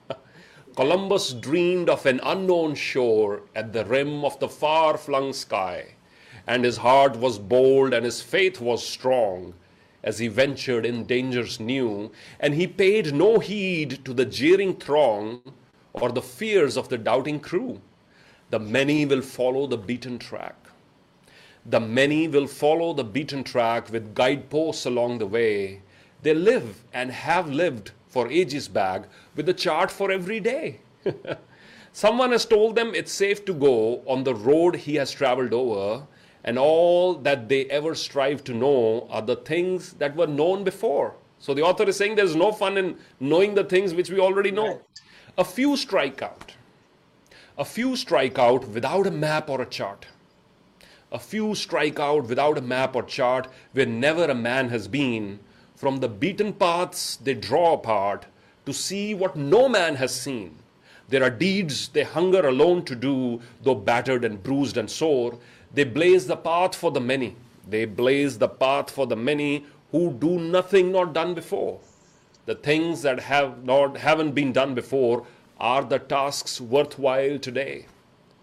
[0.76, 5.94] Columbus dreamed of an unknown shore at the rim of the far flung sky,
[6.44, 9.54] and his heart was bold and his faith was strong
[10.02, 15.40] as he ventured in dangers new, and he paid no heed to the jeering throng
[15.92, 17.80] or the fears of the doubting crew.
[18.50, 20.67] The many will follow the beaten track.
[21.66, 25.82] The many will follow the beaten track with guideposts along the way.
[26.22, 30.80] They live and have lived for ages back with a chart for every day.
[31.92, 36.06] Someone has told them it's safe to go on the road he has traveled over,
[36.44, 41.14] and all that they ever strive to know are the things that were known before.
[41.38, 44.50] So the author is saying there's no fun in knowing the things which we already
[44.50, 44.68] know.
[44.68, 44.80] Right.
[45.38, 46.54] A few strike out.
[47.56, 50.06] A few strike out without a map or a chart.
[51.10, 55.38] A few strike out without a map or chart where never a man has been.
[55.74, 58.26] From the beaten paths they draw apart
[58.66, 60.56] to see what no man has seen.
[61.08, 65.38] There are deeds they hunger alone to do, though battered and bruised and sore.
[65.72, 67.36] They blaze the path for the many.
[67.66, 71.80] They blaze the path for the many who do nothing not done before.
[72.44, 75.26] The things that have not haven't been done before
[75.58, 77.86] are the tasks worthwhile today.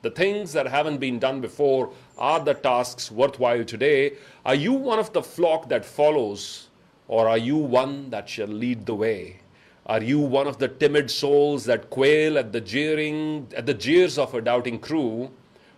[0.01, 4.13] The things that haven't been done before are the tasks worthwhile today.
[4.45, 6.69] Are you one of the flock that follows,
[7.07, 9.39] or are you one that shall lead the way?
[9.85, 14.17] Are you one of the timid souls that quail at the jeering, at the jeers
[14.17, 15.29] of a doubting crew,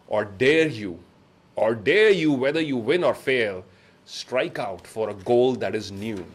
[0.08, 1.00] or dare you,
[1.56, 3.66] or dare you, whether you win or fail,
[4.06, 6.26] strike out for a goal that is new?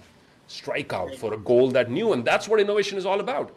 [0.48, 3.52] Strike out for a goal that new, and that's what innovation is all about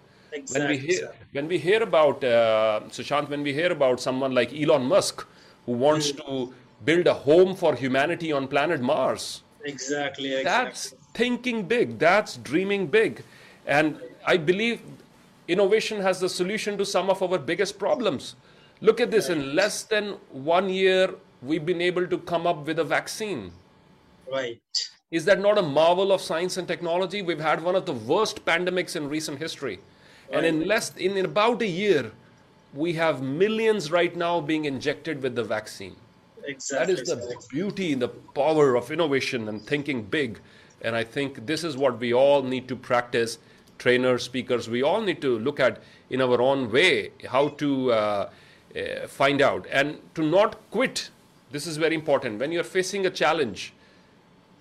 [0.49, 4.53] when we hear when we hear about uh, Sushant, when we hear about someone like
[4.53, 5.25] Elon Musk
[5.65, 10.43] who wants to build a home for humanity on planet Mars, Exactly, exactly.
[10.43, 11.97] that's thinking big.
[11.97, 13.23] That's dreaming big,
[13.65, 14.81] and I believe
[15.47, 18.35] innovation has the solution to some of our biggest problems.
[18.81, 22.79] Look at this: in less than one year, we've been able to come up with
[22.79, 23.51] a vaccine.
[24.31, 24.61] right.
[25.11, 27.21] Is that not a marvel of science and technology?
[27.21, 29.79] We've had one of the worst pandemics in recent history.
[30.31, 32.11] And in less in about a year,
[32.73, 35.95] we have millions right now being injected with the vaccine.
[36.41, 36.93] That Exactly.
[36.93, 40.39] is the beauty and the power of innovation and thinking big.
[40.81, 43.39] And I think this is what we all need to practice.
[43.79, 48.29] Trainers, speakers, we all need to look at in our own way how to uh,
[48.75, 51.09] uh, find out and to not quit.
[51.51, 52.39] This is very important.
[52.39, 53.73] When you're facing a challenge,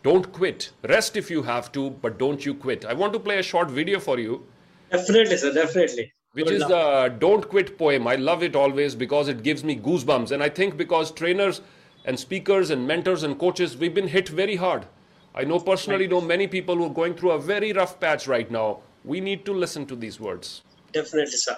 [0.02, 0.70] don't quit.
[0.82, 2.84] Rest if you have to, but don't you quit.
[2.84, 4.46] I want to play a short video for you.
[4.90, 5.52] Definitely, sir.
[5.52, 6.13] Definitely.
[6.34, 8.06] Which is the Don't Quit poem.
[8.06, 10.32] I love it always because it gives me goosebumps.
[10.32, 11.60] And I think because trainers
[12.04, 14.86] and speakers and mentors and coaches, we've been hit very hard.
[15.34, 18.50] I know personally know many people who are going through a very rough patch right
[18.50, 18.80] now.
[19.04, 20.62] We need to listen to these words.
[20.92, 21.56] Definitely, sir.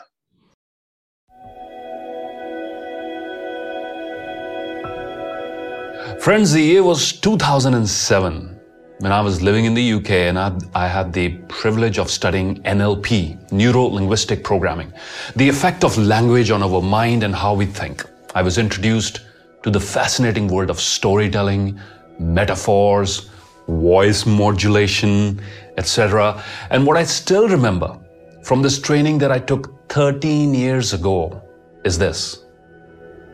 [6.20, 8.55] Friends, the year was 2007
[8.98, 12.62] when I was living in the UK and I, I had the privilege of studying
[12.62, 14.90] NLP, Neuro Linguistic Programming,
[15.36, 18.04] the effect of language on our mind and how we think.
[18.34, 19.20] I was introduced
[19.64, 21.78] to the fascinating world of storytelling,
[22.18, 23.28] metaphors,
[23.68, 25.42] voice modulation,
[25.76, 26.42] etc.
[26.70, 27.98] And what I still remember
[28.42, 31.42] from this training that I took 13 years ago
[31.84, 32.44] is this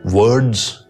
[0.03, 0.85] words,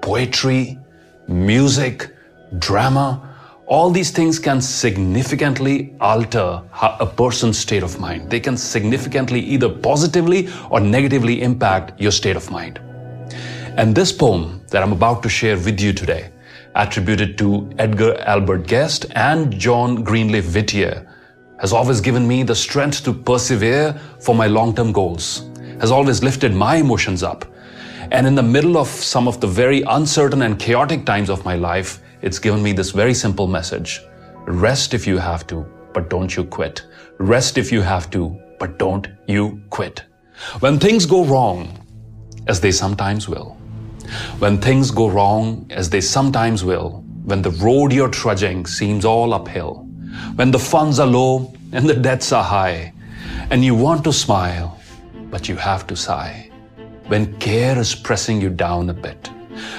[0.00, 0.78] poetry,
[1.26, 2.14] music,
[2.58, 3.31] drama,
[3.66, 8.28] all these things can significantly alter a person's state of mind.
[8.28, 12.80] They can significantly either positively or negatively impact your state of mind.
[13.76, 16.30] And this poem that I'm about to share with you today,
[16.74, 21.08] attributed to Edgar Albert Guest and John Greenleaf Whittier,
[21.60, 25.48] has always given me the strength to persevere for my long-term goals,
[25.80, 27.44] has always lifted my emotions up.
[28.10, 31.54] And in the middle of some of the very uncertain and chaotic times of my
[31.54, 34.00] life, it's given me this very simple message.
[34.46, 36.82] Rest if you have to, but don't you quit.
[37.18, 40.04] Rest if you have to, but don't you quit.
[40.60, 41.78] When things go wrong,
[42.46, 43.56] as they sometimes will,
[44.38, 49.34] when things go wrong, as they sometimes will, when the road you're trudging seems all
[49.34, 49.86] uphill,
[50.36, 52.92] when the funds are low and the debts are high,
[53.50, 54.80] and you want to smile,
[55.30, 56.50] but you have to sigh,
[57.06, 59.28] when care is pressing you down a bit,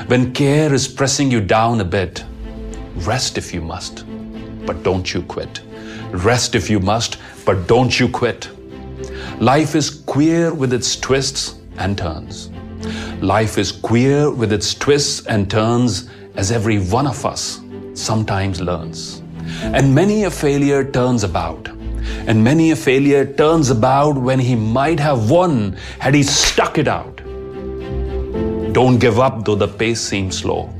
[0.08, 2.23] when care is pressing you down a bit,
[2.95, 4.06] Rest if you must,
[4.65, 5.62] but don't you quit.
[6.12, 8.49] Rest if you must, but don't you quit.
[9.39, 12.49] Life is queer with its twists and turns.
[13.19, 17.62] Life is queer with its twists and turns as every one of us
[17.93, 19.23] sometimes learns.
[19.62, 21.67] And many a failure turns about.
[22.27, 26.88] And many a failure turns about when he might have won had he stuck it
[26.88, 27.17] out.
[28.73, 30.73] Don't give up though the pace seems slow.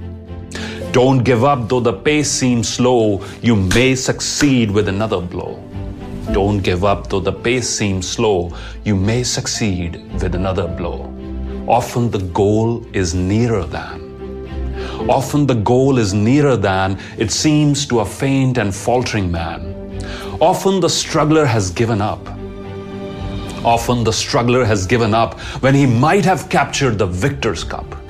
[0.94, 5.60] Don't give up though the pace seems slow, you may succeed with another blow.
[6.32, 11.12] Don't give up though the pace seems slow, you may succeed with another blow.
[11.68, 14.04] Often the goal is nearer than.
[15.10, 20.00] Often the goal is nearer than it seems to a faint and faltering man.
[20.40, 22.24] Often the struggler has given up.
[23.66, 28.03] Often the struggler has given up when he might have captured the victor's cup.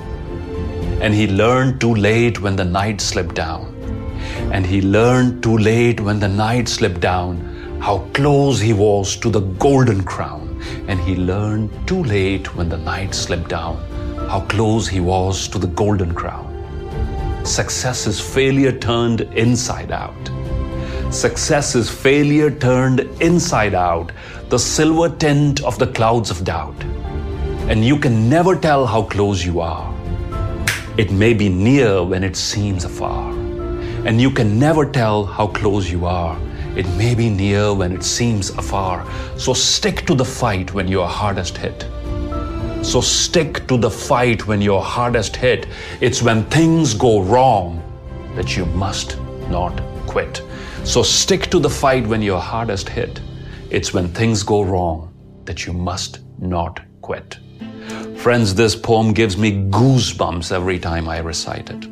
[1.00, 3.74] And he learned too late when the night slipped down.
[4.52, 9.28] And he learned too late when the night slipped down how close he was to
[9.30, 10.60] the golden crown.
[10.88, 13.76] And he learned too late when the night slipped down
[14.28, 16.50] how close he was to the golden crown.
[17.44, 20.30] Success is failure turned inside out.
[21.12, 24.12] Success is failure turned inside out,
[24.48, 26.82] the silver tint of the clouds of doubt.
[27.68, 29.93] And you can never tell how close you are
[30.96, 33.32] it may be near when it seems afar.
[34.06, 36.38] And you can never tell how close you are.
[36.76, 39.04] It may be near when it seems afar.
[39.36, 41.84] So stick to the fight when you're hardest hit.
[42.84, 45.66] So stick to the fight when you're hardest hit.
[46.00, 47.82] It's when things go wrong
[48.36, 50.42] that you must not quit.
[50.84, 53.20] So stick to the fight when you're hardest hit.
[53.68, 55.12] It's when things go wrong
[55.44, 57.38] that you must not quit.
[58.24, 61.84] Friends, this poem gives me goosebumps every time I recite it.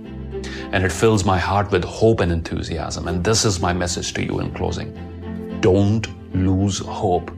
[0.72, 3.06] And it fills my heart with hope and enthusiasm.
[3.06, 4.94] And this is my message to you in closing.
[5.60, 7.30] Don't lose hope.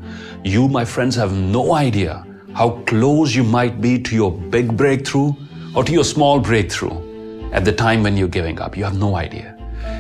[0.45, 5.33] You, my friends, have no idea how close you might be to your big breakthrough
[5.75, 8.77] or to your small breakthrough at the time when you're giving up.
[8.77, 9.59] You have no idea.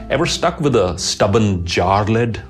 [0.08, 2.40] Ever stuck with a stubborn jar lid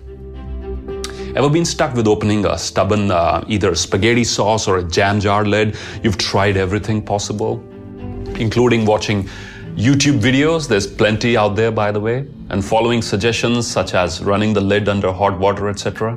[1.36, 5.44] Ever been stuck with opening a stubborn uh, either spaghetti sauce or a jam jar
[5.44, 5.76] lid?
[6.04, 7.60] You've tried everything possible,
[8.36, 9.24] including watching
[9.74, 10.68] YouTube videos.
[10.68, 14.88] There's plenty out there, by the way, and following suggestions such as running the lid
[14.88, 16.16] under hot water, etc.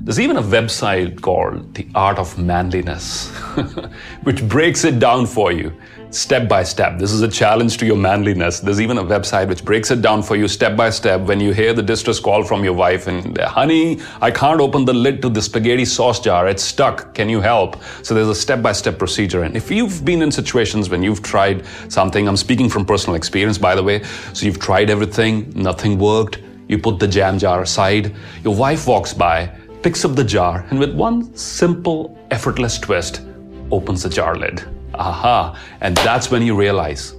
[0.00, 3.30] There's even a website called The Art of Manliness,
[4.24, 5.72] which breaks it down for you
[6.10, 6.98] step by step.
[6.98, 8.60] This is a challenge to your manliness.
[8.60, 11.52] There's even a website which breaks it down for you step by step when you
[11.52, 15.28] hear the distress call from your wife and, honey, I can't open the lid to
[15.28, 16.48] the spaghetti sauce jar.
[16.48, 17.14] It's stuck.
[17.14, 17.76] Can you help?
[18.02, 19.42] So there's a step by step procedure.
[19.42, 23.58] And if you've been in situations when you've tried something, I'm speaking from personal experience,
[23.58, 24.02] by the way.
[24.32, 26.38] So you've tried everything, nothing worked.
[26.68, 28.14] You put the jam jar aside.
[28.44, 33.22] Your wife walks by picks up the jar and with one simple, effortless twist,
[33.70, 34.77] opens the jar lid.
[34.98, 35.58] Aha!
[35.80, 37.14] And that's when you realize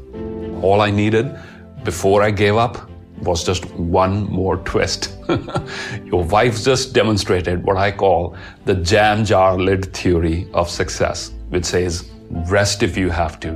[0.62, 1.38] all I needed
[1.84, 2.90] before I gave up
[3.22, 5.18] was just one more twist.
[6.06, 11.66] Your wife just demonstrated what I call the jam jar lid theory of success, which
[11.66, 13.52] says rest if you have to,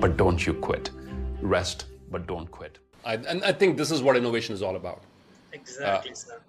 [0.00, 0.90] but don't you quit.
[1.40, 2.78] Rest, but don't quit.
[3.04, 5.02] I, and I think this is what innovation is all about.
[5.52, 6.40] Exactly, uh, sir.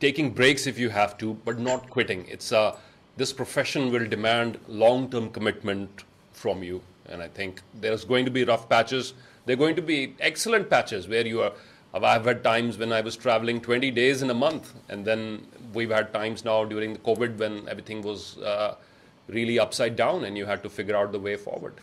[0.00, 2.26] Taking breaks if you have to, but not quitting.
[2.26, 2.76] It's uh,
[3.16, 6.04] this profession will demand long-term commitment
[6.40, 9.12] from you, and I think there's going to be rough patches.
[9.46, 11.52] There are going to be excellent patches where you are
[11.92, 15.90] I've had times when I was traveling 20 days in a month, and then we've
[15.90, 18.76] had times now during the COVID when everything was uh,
[19.26, 21.74] really upside down, and you had to figure out the way forward.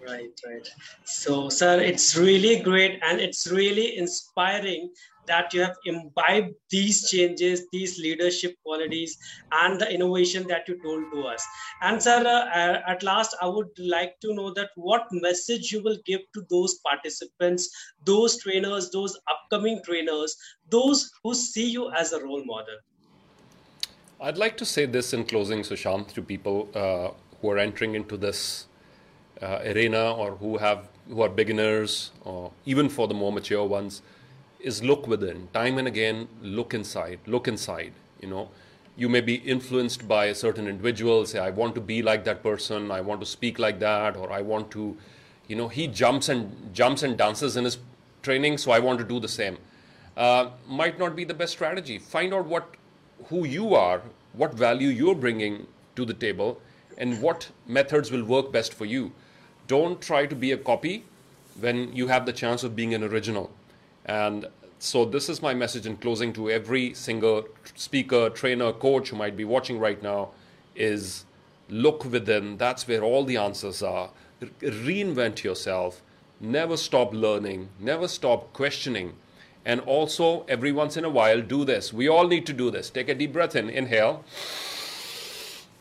[0.00, 0.68] Right, right.
[1.04, 4.90] So, sir, it's really great, and it's really inspiring
[5.26, 9.16] that you have imbibed these changes, these leadership qualities,
[9.52, 11.44] and the innovation that you told to us.
[11.80, 15.98] And sir, uh, at last, I would like to know that what message you will
[16.04, 17.70] give to those participants,
[18.04, 20.36] those trainers, those upcoming trainers,
[20.70, 22.76] those who see you as a role model.
[24.20, 27.10] I'd like to say this in closing, Sushant, to people uh,
[27.40, 28.66] who are entering into this
[29.40, 34.02] uh, arena or who have who are beginners, or even for the more mature ones
[34.62, 35.48] is look within.
[35.52, 37.18] Time and again, look inside.
[37.26, 37.92] Look inside.
[38.20, 38.48] You know,
[38.96, 41.26] you may be influenced by a certain individual.
[41.26, 42.90] Say, I want to be like that person.
[42.90, 44.96] I want to speak like that, or I want to,
[45.48, 47.78] you know, he jumps and jumps and dances in his
[48.22, 49.58] training, so I want to do the same.
[50.16, 51.98] Uh, might not be the best strategy.
[51.98, 52.74] Find out what,
[53.26, 54.02] who you are,
[54.34, 56.60] what value you're bringing to the table,
[56.98, 59.12] and what methods will work best for you.
[59.66, 61.04] Don't try to be a copy
[61.58, 63.50] when you have the chance of being an original
[64.04, 64.46] and
[64.78, 67.46] so this is my message in closing to every single
[67.76, 70.30] speaker, trainer, coach who might be watching right now
[70.74, 71.24] is
[71.68, 72.56] look within.
[72.56, 74.10] That's where all the answers are.
[74.60, 76.02] Reinvent yourself.
[76.40, 77.68] Never stop learning.
[77.78, 79.12] Never stop questioning.
[79.64, 81.92] And also, every once in a while, do this.
[81.92, 82.90] We all need to do this.
[82.90, 83.70] Take a deep breath in.
[83.70, 84.24] Inhale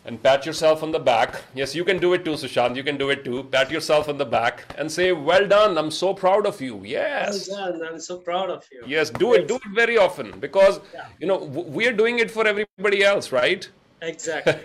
[0.05, 1.41] and pat yourself on the back.
[1.53, 2.75] Yes, you can do it too, Sushant.
[2.75, 3.43] You can do it too.
[3.43, 5.77] Pat yourself on the back and say, "Well done.
[5.77, 7.49] I'm so proud of you." Yes.
[7.49, 7.87] Well done.
[7.93, 8.83] I'm so proud of you.
[8.87, 9.47] Yes, do it.
[9.47, 11.05] Do it very often because yeah.
[11.19, 11.37] you know
[11.77, 13.69] we're doing it for everybody else, right?
[14.01, 14.55] Exactly.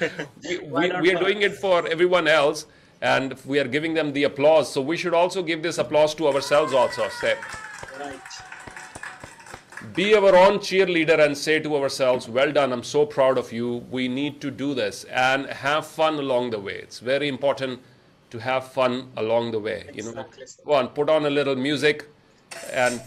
[0.48, 2.66] we, we, we are doing it for everyone else,
[3.00, 4.72] and we are giving them the applause.
[4.72, 7.08] So we should also give this applause to ourselves also.
[7.08, 7.36] Say.
[7.98, 8.20] Right
[9.94, 13.84] be our own cheerleader and say to ourselves, Well done, I'm so proud of you.
[13.90, 16.74] We need to do this and have fun along the way.
[16.74, 17.80] It's very important
[18.30, 19.90] to have fun along the way.
[19.94, 20.26] You know,
[20.64, 22.06] go on, put on a little music
[22.72, 23.00] and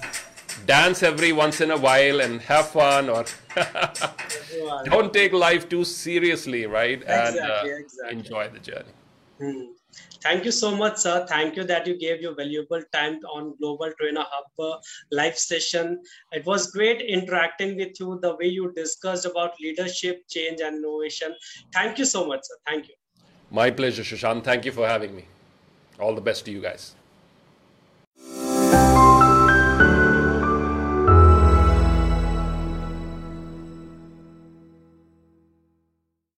[0.66, 3.26] dance every once in a while and have fun or
[4.86, 7.02] don't take life too seriously, right?
[7.02, 8.18] Exactly, and uh, exactly.
[8.18, 8.94] enjoy the journey.
[9.40, 9.83] Hmm.
[10.24, 11.26] Thank you so much, sir.
[11.28, 14.78] Thank you that you gave your valuable time on Global Trainer Hub uh,
[15.12, 16.02] live session.
[16.32, 21.36] It was great interacting with you, the way you discussed about leadership, change, and innovation.
[21.74, 22.56] Thank you so much, sir.
[22.66, 22.96] Thank you.
[23.52, 24.46] My pleasure, Shashank.
[24.46, 25.26] Thank you for having me.
[26.00, 26.96] All the best to you guys.